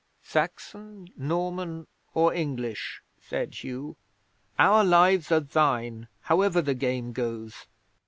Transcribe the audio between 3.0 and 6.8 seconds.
said Hugh, "our lives are thine, however the